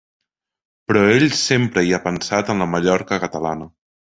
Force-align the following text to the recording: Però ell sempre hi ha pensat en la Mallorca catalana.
Però 0.91 1.03
ell 1.17 1.27
sempre 1.41 1.83
hi 1.89 1.93
ha 1.93 2.01
pensat 2.09 2.53
en 2.55 2.65
la 2.65 2.71
Mallorca 2.73 3.21
catalana. 3.27 3.71